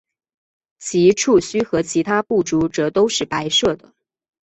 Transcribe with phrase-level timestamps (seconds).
[0.79, 3.93] 其触须和其他步足则都是白色的。